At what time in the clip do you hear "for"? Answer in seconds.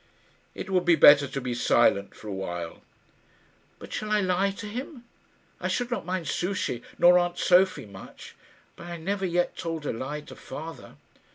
2.15-2.27